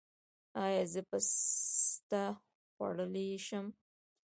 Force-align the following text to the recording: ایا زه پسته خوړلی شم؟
ایا 0.63 0.83
زه 0.91 1.01
پسته 1.09 2.23
خوړلی 2.71 3.29
شم؟ 3.45 3.65